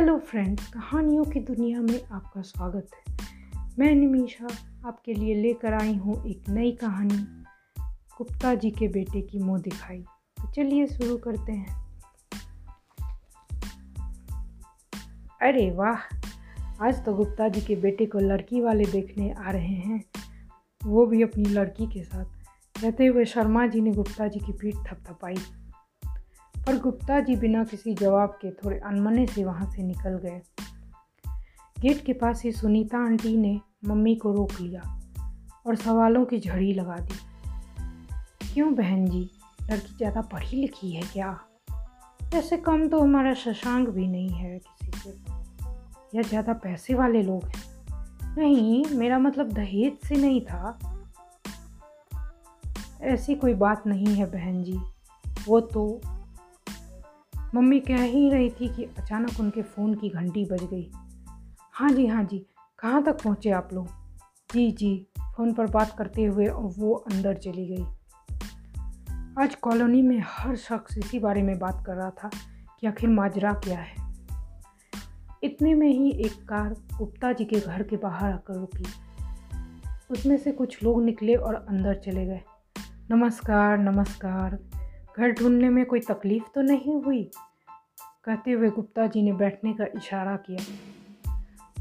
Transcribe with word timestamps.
Hello 0.00 0.18
friends 0.18 0.68
कहानियों 0.68 1.24
की 1.24 1.40
दुनिया 1.40 1.80
में 1.80 2.04
आपका 2.12 2.42
स्वागत 2.42 2.90
है। 2.94 3.16
मैं 3.78 3.94
निमिषा, 3.94 4.48
आपके 4.88 5.14
लिए 5.14 5.34
लेकर 5.34 5.74
आई 5.74 5.94
हूँ 5.94 6.26
एक 6.26 6.48
नई 6.48 6.72
कहानी, 6.72 7.18
गुप्ता 8.18 8.54
जी 8.54 8.70
के 8.70 8.88
बेटे 8.88 9.22
की 9.22 9.38
मुँह 9.38 9.60
दिखाई। 9.60 9.98
तो 9.98 10.52
चलिए 10.52 10.86
शुरू 10.86 11.16
करते 11.16 11.52
हैं। 11.52 12.00
अरे 15.42 15.70
वाह, 15.70 15.96
आज 16.86 17.04
तो 17.04 17.14
गुप्ता 17.14 17.48
जी 17.48 17.60
के 17.60 17.76
बेटे 17.76 18.06
को 18.06 18.18
लड़की 18.18 18.60
वाले 18.60 18.84
देखने 18.84 19.32
आ 19.32 19.50
रहे 19.50 19.74
हैं। 19.74 20.04
वो 20.86 21.06
भी 21.06 21.22
अपनी 21.22 21.44
लड़की 21.44 21.86
के 21.86 22.04
साथ। 22.04 22.24
कहते 22.82 23.06
हुए 23.06 23.24
शर्मा 23.24 23.66
जी 23.66 23.80
ने 23.80 23.92
गुप्ता 23.92 24.28
जी 24.28 24.40
की 24.40 24.52
पीठ 24.52 24.74
थपथपाई। 24.74 25.36
पर 26.70 26.78
गुप्ता 26.78 27.20
जी 27.20 27.36
बिना 27.36 27.64
किसी 27.64 27.94
जवाब 27.94 28.28
के 28.28 28.50
थोड़े 28.50 28.78
अनमने 28.78 29.26
से 29.26 29.44
वहाँ 29.44 29.70
से 29.70 29.82
निकल 29.82 30.18
गए। 30.18 30.40
गेट 31.80 32.04
के 32.04 32.12
पास 32.12 32.42
ही 32.44 32.52
सुनीता 32.52 32.98
आंटी 32.98 33.36
ने 33.36 33.60
मम्मी 33.84 34.14
को 34.14 34.32
रोक 34.32 34.52
लिया 34.60 34.82
और 35.66 35.76
सवालों 35.76 36.24
की 36.24 36.40
झड़ी 36.40 36.72
लगा 36.72 36.96
दी। 36.96 37.14
क्यों 38.54 38.74
बहन 38.74 39.06
जी? 39.06 39.30
लड़की 39.70 39.96
ज़्यादा 39.96 40.20
पढ़ी 40.20 40.60
लिखी 40.60 40.90
है 40.90 41.02
क्या? 41.02 41.40
ऐसे 42.34 42.56
कम 42.56 42.88
तो 42.88 43.00
हमारा 43.00 43.34
शशांक 43.34 43.88
भी 43.88 44.06
नहीं 44.06 44.30
है 44.30 44.58
किसी 44.58 44.98
से। 44.98 45.10
या 46.14 46.22
ज़्यादा 46.22 46.52
पैसे 46.52 46.94
वाले 46.94 47.22
लोग 47.22 47.44
हैं। 47.44 47.62
नहीं, 48.36 48.84
मेरा 48.84 49.18
मतलब 49.18 49.52
दहेज 49.52 49.98
से 50.08 50.16
नहीं 50.16 50.40
था। 50.40 50.78
ऐसी 53.02 53.34
कोई 53.34 53.54
बात 53.54 53.86
नहीं 53.86 54.14
है 54.14 54.30
बहन 54.30 54.62
जी। 54.62 54.80
वो 55.48 55.60
तो 55.60 56.00
मम्मी 57.54 57.80
कह 57.80 58.02
ही 58.02 58.30
रही 58.30 58.50
थी 58.50 58.68
कि 58.68 58.84
अचानक 58.84 59.30
उनके 59.40 59.62
फ़ोन 59.62 59.94
की 59.94 60.08
घंटी 60.08 60.44
बज 60.44 60.62
गई। 60.62 60.90
हाँ 61.72 61.90
जी 61.90 62.06
हाँ 62.06 62.24
जी, 62.24 62.46
कहाँ 62.78 63.02
तक 63.02 63.22
पहुँचे 63.22 63.50
आप 63.50 63.68
लोग? 63.72 63.86
जी 64.52 64.70
जी, 64.70 65.06
फ़ोन 65.36 65.52
पर 65.52 65.66
बात 65.66 65.94
करते 65.98 66.24
हुए 66.24 66.48
वो 66.48 66.94
अंदर 66.94 67.34
चली 67.34 67.66
गई। 67.66 67.84
आज 69.42 69.54
कॉलोनी 69.54 70.02
में 70.02 70.22
हर 70.26 70.56
शख्स 70.56 70.98
इसी 70.98 71.18
बारे 71.18 71.42
में 71.42 71.58
बात 71.58 71.84
कर 71.86 71.94
रहा 71.94 72.10
था 72.10 72.30
कि 72.80 72.86
आखिर 72.86 73.10
माजरा 73.10 73.52
क्या 73.52 73.78
है। 73.78 73.94
इतने 75.42 75.74
में 75.74 75.88
ही 75.88 76.10
एक 76.10 76.32
कार 76.32 76.74
गुप्ता 76.98 77.32
जी 77.32 77.44
के 77.44 77.60
घर 77.60 77.82
के 77.82 77.96
बाहर 77.96 78.32
आकर 78.32 78.54
रुकी। 78.54 78.84
उसमें 80.10 80.36
से 80.36 80.52
कुछ 80.52 80.82
लोग 80.82 81.04
निकले 81.04 81.34
और 81.34 81.54
अंदर 81.54 81.94
चले 81.94 82.26
गए। 82.26 82.40
नमस्कार 83.10 83.78
नमस्कार। 83.78 84.79
घर 85.20 85.30
ढूँढने 85.30 85.68
में 85.68 85.86
कोई 85.86 86.00
तकलीफ़ 86.00 86.44
तो 86.54 86.62
नहीं 86.62 87.02
हुई? 87.02 87.30
कहते 88.24 88.50
हुए 88.50 88.70
गुप्ता 88.70 89.06
जी 89.06 89.22
ने 89.22 89.32
बैठने 89.32 89.72
का 89.72 89.84
इशारा 89.84 90.36
किया 90.36 90.64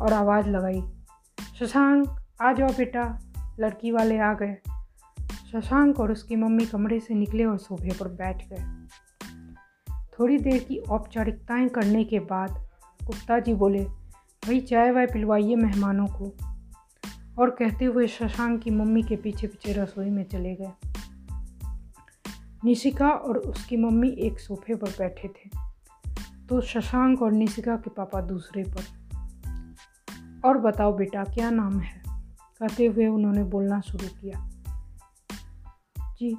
और 0.02 0.14
आवाज़ 0.14 0.50
लगाई, 0.50 0.82
शशांक, 1.60 2.26
आ 2.42 2.54
जाओ 2.54 2.70
बेटा, 2.70 3.20
लड़की 3.60 3.92
वाले 3.92 4.20
आ 4.20 4.34
गए। 4.34 4.58
शशांक 5.52 6.00
और 6.00 6.12
उसकी 6.12 6.36
मम्मी 6.36 6.66
कमरे 6.66 7.00
से 7.00 7.14
निकले 7.14 7.46
और 7.46 7.58
सोफे 7.58 7.98
पर 8.00 8.08
बैठ 8.08 8.50
गए। 8.50 8.88
थोड़ी 10.20 10.38
देर 10.38 10.64
की 10.64 10.78
औपचारिकताएँ 10.78 11.70
करने 11.70 12.04
के 12.04 12.20
बाद 12.20 12.52
गुप्ता 13.04 13.40
जी 13.40 13.54
बोले, 13.54 13.84
भाई, 14.46 14.60
चाय 14.60 14.92
वाय 14.92 15.06
पिलवाइए 15.06 15.56
मेहमानों 15.56 16.08
को। 16.08 16.34
और 17.40 17.50
कहते 17.50 17.86
हुए 17.86 18.08
शशांक 18.08 18.62
की 18.62 18.72
मम्मी 18.72 19.04
के 19.04 19.16
पीछे 19.16 19.48
पीछे 19.48 19.74
रसोई 19.74 20.10
में 20.10 20.24
चले 20.24 20.56
गए। 20.56 20.89
निशिका 22.66 23.10
और 23.10 23.38
उसकी 23.38 23.78
मम्मी 23.78 24.10
एक 24.10 24.40
सोफे 24.40 24.76
पर 24.76 24.90
बैठे 24.90 25.28
थे। 25.28 25.50
तो 26.50 26.62
शशांक 26.62 27.22
और 27.22 27.32
निशिका 27.32 27.76
के 27.76 27.90
पापा 27.90 28.22
दूसरे 28.22 28.64
पर। 28.64 29.00
और 30.46 30.58
बताओ 30.58 30.98
बेटा, 30.98 31.24
क्या 31.24 31.50
नाम 31.50 31.80
है? 31.80 32.04
कहते 32.60 32.86
हुए 32.86 33.08
उन्होंने 33.08 33.44
बोलना 33.44 33.82
शुरू 33.82 34.08
किया। 34.08 34.50
जी, 36.20 36.38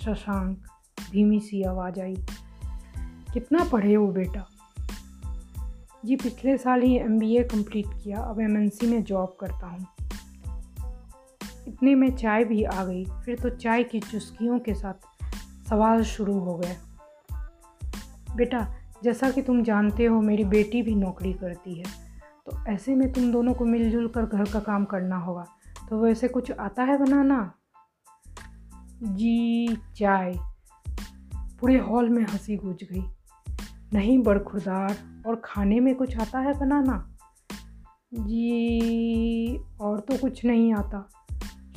शशांक, 0.00 0.66
धीमी 1.10 1.40
सी 1.40 1.62
आवाज़ 1.62 2.00
आई। 2.00 2.16
कितना 3.34 3.64
पढ़े 3.64 3.94
हो 3.94 4.06
बेटा? 4.06 4.48
जी, 6.04 6.16
पिछले 6.16 6.58
साल 6.58 6.82
ही 6.82 6.98
एम 6.98 7.18
बी 7.18 7.36
ए 7.36 7.42
कंप्लीट 7.42 7.86
किया। 8.04 8.18
अब 8.18 8.36
सी 8.68 8.86
में 8.86 9.04
जॉब 9.04 9.36
करता 9.40 9.66
हूँ। 9.66 9.86
इतने 11.68 11.94
में 11.94 12.16
चाय 12.16 12.44
भी 12.44 12.64
आ 12.64 12.84
गई। 12.84 13.04
फिर 13.04 13.38
तो 13.38 13.48
चाय 13.48 13.84
की 13.84 14.00
चुस्कियों 14.00 14.58
के 14.58 14.74
साथ 14.74 15.15
सवाल 15.68 16.02
शुरू 16.02 16.38
हो 16.38 16.54
गए। 16.54 16.76
बेटा, 18.36 18.74
जैसा 19.02 19.30
कि 19.30 19.42
तुम 19.42 19.62
जानते 19.62 20.04
हो, 20.04 20.20
मेरी 20.20 20.44
बेटी 20.44 20.82
भी 20.82 20.94
नौकरी 20.94 21.32
करती 21.32 21.78
है। 21.78 21.84
तो 22.46 22.66
ऐसे 22.66 22.94
में 22.94 23.12
तुम 23.12 23.32
दोनों 23.32 23.54
को 23.54 23.64
मिलजुल 23.64 24.08
कर 24.08 24.26
घर 24.26 24.44
का 24.44 24.60
काम 24.60 24.84
करना 24.84 25.16
होगा। 25.16 25.46
तो 25.90 26.00
वैसे 26.00 26.28
कुछ 26.28 26.52
आता 26.52 26.82
है 26.82 26.98
बनाना? 26.98 27.52
जी, 29.02 29.68
चाय। 29.76 30.34
पूरे 31.60 31.78
हॉल 31.78 32.08
में 32.08 32.22
हँसी 32.22 32.56
गूंज 32.56 32.84
गई। 32.92 33.04
नहीं, 33.92 34.22
बड़खुरदार, 34.22 35.22
और 35.26 35.42
खाने 35.44 35.80
में 35.80 35.94
कुछ 35.94 36.18
आता 36.18 36.38
है 36.38 36.58
बनाना? 36.58 37.16
जी, 38.14 39.56
और 39.80 40.00
तो 40.00 40.18
कुछ 40.18 40.44
नहीं 40.44 40.74
आता। 40.74 41.08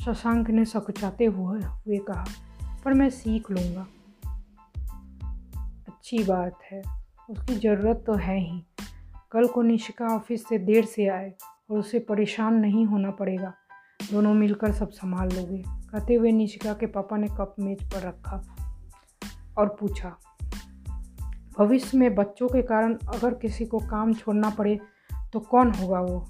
शशांक 0.00 0.50
ने 0.50 0.64
सकुचाते 0.64 1.24
हुए 1.24 1.60
हुए 1.60 1.96
कहा। 1.96 2.24
पर 2.84 2.94
मैं 2.94 3.08
सीख 3.10 3.50
लूँगा। 3.50 3.86
अच्छी 5.88 6.22
बात 6.24 6.58
है, 6.72 6.82
उसकी 7.30 7.54
ज़रूरत 7.54 8.02
तो 8.06 8.14
है 8.14 8.38
ही। 8.38 8.62
कल 9.32 9.46
को 9.46 9.62
निशिका 9.62 10.06
ऑफ़िस 10.06 10.46
से 10.48 10.58
देर 10.58 10.84
से 10.84 11.06
आए 11.08 11.32
और 11.70 11.78
उसे 11.78 11.98
परेशान 11.98 12.54
नहीं 12.54 12.84
होना 12.86 13.10
पड़ेगा। 13.10 13.52
दोनों 14.12 14.32
मिलकर 14.34 14.72
सब 14.72 14.90
संभाल 14.90 15.28
लोगे। 15.28 15.62
कहते 15.66 16.14
हुए 16.14 16.32
निशिका 16.32 16.72
के 16.72 16.86
पापा 16.86 17.16
ने 17.16 17.26
कप 17.30 17.54
मेज 17.60 17.82
पर 17.84 18.02
रखा 18.02 18.42
और 19.58 19.76
पूछा, 19.80 20.16
भविष्य 21.58 21.98
में 21.98 22.14
बच्चों 22.14 22.48
के 22.48 22.62
कारण 22.62 22.94
अगर 23.14 23.34
किसी 23.34 23.64
को 23.66 23.78
काम 23.80 24.12
छोड़ना 24.14 24.50
पड़े 24.50 24.78
तो 25.32 25.40
कौन 25.40 25.70
होगा 25.70 26.00
वो? 26.00 26.24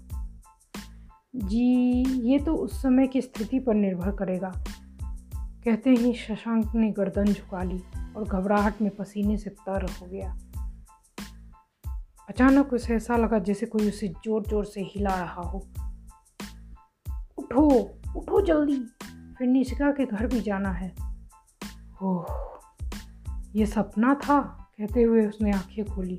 जी, 1.36 2.04
ये 2.30 2.38
तो 2.38 2.54
उस 2.54 2.82
समय 2.82 3.06
की 3.06 3.20
स्थिति 3.20 3.58
पर 3.58 3.74
निर्भर 3.74 4.10
करेगा। 4.10 4.52
कहते 5.64 5.90
ही 5.90 6.14
शशांक 6.14 6.74
ने 6.74 6.90
गर्दन 6.90 7.24
झुका 7.24 7.62
ली 7.62 7.82
और 8.16 8.24
घबराहट 8.24 8.82
में 8.82 8.96
पसीने 8.96 9.38
से 9.38 9.50
तर 9.50 9.86
हो 9.90 10.06
गया। 10.06 10.38
अचानक 12.28 12.72
उसे 12.72 12.94
ऐसा 12.94 13.16
लगा 13.16 13.38
जैसे 13.38 13.66
कोई 13.66 13.88
उसे 13.88 14.08
ज़ोर 14.08 14.46
ज़ोर 14.46 14.64
से 14.64 14.80
हिला 14.80 15.14
रहा 15.16 15.42
हो। 15.42 15.58
उठो 17.38 17.68
उठो 18.16 18.40
जल्दी, 18.40 18.76
फिर 19.38 19.48
निशिका 19.48 19.90
के 19.90 20.06
घर 20.06 20.26
भी 20.26 20.40
जाना 20.40 20.70
है। 20.70 20.94
ओह, 22.02 22.26
ये 23.54 23.66
सपना 23.66 24.14
था, 24.14 24.40
कहते 24.78 25.02
हुए 25.02 25.26
उसने 25.26 25.52
आँखें 25.52 25.84
खोली। 25.84 26.18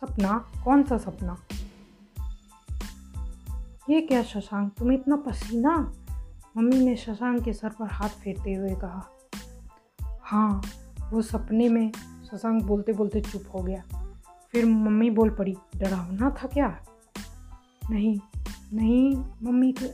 सपना? 0.00 0.50
कौन 0.64 0.82
सा 0.82 0.98
सपना? 0.98 1.36
ये 3.90 4.00
क्या 4.00 4.22
शशांक, 4.22 4.72
तुम्हें 4.78 4.98
इतना 4.98 5.16
पसीना? 5.16 5.92
मम्मी 6.56 6.84
ने 6.84 6.96
शशांक 6.96 7.42
के 7.42 7.52
सर 7.52 7.68
पर 7.68 7.86
हाथ 7.86 8.08
फेरते 8.08 8.54
हुए 8.54 8.74
कहा 8.74 9.06
हाँ 10.22 10.62
वो 11.10 11.22
सपने 11.22 11.68
में 11.68 11.92
शशांक 12.30 12.64
बोलते 12.64 12.92
बोलते 12.92 13.20
चुप 13.20 13.44
हो 13.54 13.62
गया। 13.62 13.84
फिर 14.52 14.66
मम्मी 14.66 15.10
बोल 15.10 15.30
पड़ी, 15.30 15.56
डरावना 15.76 16.30
था 16.30 16.46
क्या? 16.46 16.84
नहीं 17.90 18.20
नहीं, 18.72 19.16
मम्मी 19.16 19.72
के, 19.72 19.86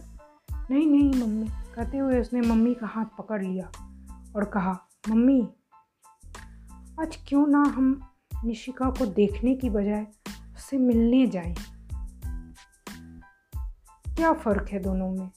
नहीं 0.75 0.87
नहीं, 0.87 1.23
मम्मी, 1.23 1.47
कहते 1.75 1.99
हुए 1.99 2.21
उसने 2.21 2.41
मम्मी 2.41 2.75
का 2.75 2.87
हाथ 2.87 3.05
पकड़ 3.05 3.43
लिया 3.43 3.73
और 4.37 4.45
कहा, 4.45 4.81
मम्मी, 5.09 5.49
आज 7.01 7.19
क्यों 7.29 7.47
ना 7.47 7.63
हम 7.63 8.11
निशिका 8.45 8.91
को 8.91 9.07
देखने 9.07 9.55
की 9.55 9.71
बजाय 9.71 10.07
उससे 10.55 10.79
मिलने 10.79 11.27
जाएँ? 11.27 11.55
क्या 14.17 14.33
फ़र्क 14.33 14.69
है 14.69 14.79
दोनों 14.79 15.11
में? 15.11 15.31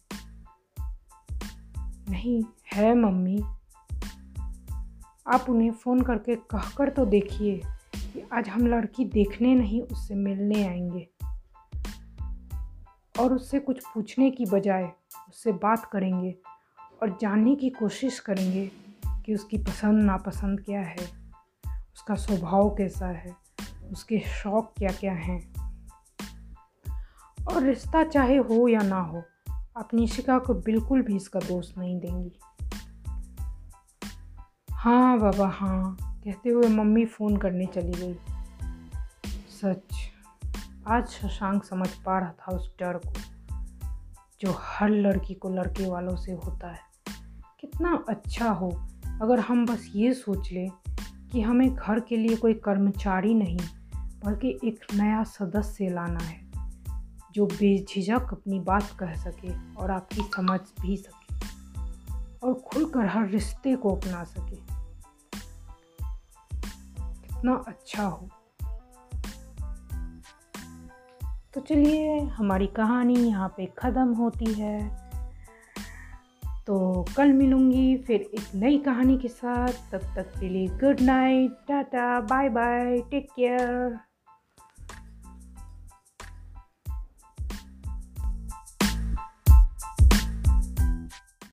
नहीं, 2.15 2.43
है 2.73 2.95
मम्मी। 2.95 3.43
आप 5.27 5.45
उन्हें 5.49 5.71
फ़ोन 5.71 6.01
करके 6.01 6.35
कहकर 6.35 6.89
तो 6.89 7.05
देखिए 7.05 7.61
कि 7.95 8.27
आज 8.33 8.49
हम 8.49 8.67
लड़की 8.67 9.05
देखने 9.05 9.55
नहीं, 9.55 9.81
उससे 9.81 10.15
मिलने 10.15 10.67
आएँगे। 10.67 11.09
और 13.19 13.33
उससे 13.33 13.59
कुछ 13.59 13.83
पूछने 13.93 14.31
की 14.31 14.45
बजाय 14.45 14.91
उससे 15.29 15.51
बात 15.51 15.85
करेंगे 15.85 16.35
और 17.01 17.17
जानने 17.21 17.55
की 17.55 17.69
कोशिश 17.69 18.19
करेंगे 18.19 18.71
कि 19.25 19.33
उसकी 19.33 19.57
पसंद 19.57 20.03
नापसंद 20.03 20.61
क्या 20.61 20.81
है, 20.81 21.31
उसका 21.95 22.15
स्वभाव 22.15 22.69
कैसा 22.69 23.07
है, 23.07 23.35
उसके 23.91 24.19
शौक़ 24.19 24.65
क्या 24.65 24.89
क्या 24.89 25.13
हैं। 25.13 25.53
और 27.47 27.63
रिश्ता 27.63 28.03
चाहे 28.03 28.37
हो 28.37 28.67
या 28.67 28.79
ना 28.79 29.01
हो 29.01 29.23
आप 29.77 29.93
निशिका 29.93 30.39
को 30.39 30.53
बिल्कुल 30.53 31.01
भी 31.01 31.15
इसका 31.15 31.39
दोष 31.39 31.77
नहीं 31.77 31.99
देंगी। 31.99 32.31
हाँ 34.71 35.19
बाबा 35.19 35.47
हाँ 35.47 35.97
कहते 36.25 36.49
हुए 36.49 36.67
मम्मी 36.67 37.05
फ़ोन 37.05 37.37
करने 37.37 37.65
चली 37.65 37.91
गई। 37.91 38.13
सच, 39.61 39.95
आज 40.87 41.07
शशांक 41.07 41.63
समझ 41.63 41.89
पा 41.89 42.19
रहा 42.19 42.31
था 42.31 42.55
उस 42.55 42.75
डर 42.79 42.97
को, 42.97 43.13
जो 44.41 44.55
हर 44.59 44.89
लड़की 44.89 45.33
को 45.33 45.49
लड़के 45.49 45.89
वालों 45.89 46.15
से 46.15 46.31
होता 46.31 46.71
है। 46.71 46.79
कितना 47.59 48.05
अच्छा 48.09 48.49
हो, 48.49 48.69
अगर 49.21 49.39
हम 49.39 49.65
बस 49.65 49.91
ये 49.95 50.13
सोच 50.13 50.51
लें 50.51 50.69
कि 51.31 51.41
हमें 51.41 51.75
घर 51.75 51.99
के 51.99 52.17
लिए 52.17 52.35
कोई 52.35 52.53
कर्मचारी 52.53 53.33
नहीं, 53.33 53.59
बल्कि 54.25 54.59
एक 54.63 54.79
नया 54.93 55.23
सदस्य 55.23 55.89
लाना 55.89 56.23
है। 56.23 56.44
जो 57.35 57.45
बेझिझक 57.45 58.27
अपनी 58.31 58.59
बात 58.59 58.83
कह 58.99 59.13
सके 59.13 59.75
और 59.75 59.91
आपकी 59.91 60.21
समझ 60.21 60.59
भी 60.81 60.97
सके 60.97 61.35
और 62.47 62.53
खुलकर 62.53 63.05
हर 63.05 63.27
रिश्ते 63.27 63.75
को 63.75 63.95
अपना 63.95 64.23
सके। 64.23 64.55
कितना 66.95 67.63
अच्छा 67.67 68.03
हो। 68.03 68.29
तो 71.53 71.61
चलिए, 71.61 72.19
हमारी 72.19 72.67
कहानी 72.67 73.15
यहाँ 73.15 73.53
पे 73.57 73.65
ख़त्म 73.65 74.13
होती 74.13 74.53
है। 74.53 75.05
तो 76.67 77.05
कल 77.17 77.33
मिलूँगी 77.33 77.97
फिर 77.97 78.21
एक 78.21 78.55
नई 78.55 78.77
कहानी 78.77 79.17
के 79.17 79.27
साथ। 79.27 79.73
तब 79.91 80.15
तक 80.15 80.39
के 80.39 80.49
लिए 80.49 80.67
good 80.67 81.01
night 81.01 81.51
tata 81.67 82.21
bye 82.21 82.49
bye 82.49 83.01
take 83.01 83.27
care 83.35 83.99